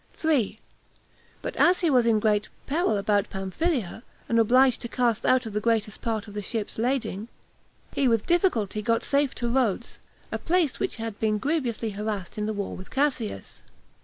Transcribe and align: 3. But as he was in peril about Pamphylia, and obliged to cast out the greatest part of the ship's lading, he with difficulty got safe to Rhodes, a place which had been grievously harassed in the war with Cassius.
3. 0.15 0.57
But 1.43 1.55
as 1.57 1.81
he 1.81 1.91
was 1.91 2.07
in 2.07 2.19
peril 2.65 2.97
about 2.97 3.29
Pamphylia, 3.29 4.01
and 4.27 4.39
obliged 4.39 4.81
to 4.81 4.87
cast 4.87 5.27
out 5.27 5.43
the 5.43 5.59
greatest 5.61 6.01
part 6.01 6.27
of 6.27 6.33
the 6.33 6.41
ship's 6.41 6.79
lading, 6.79 7.27
he 7.93 8.07
with 8.07 8.25
difficulty 8.25 8.81
got 8.81 9.03
safe 9.03 9.35
to 9.35 9.47
Rhodes, 9.47 9.99
a 10.31 10.39
place 10.39 10.79
which 10.79 10.95
had 10.95 11.19
been 11.19 11.37
grievously 11.37 11.91
harassed 11.91 12.39
in 12.39 12.47
the 12.47 12.53
war 12.53 12.75
with 12.75 12.89
Cassius. 12.89 13.61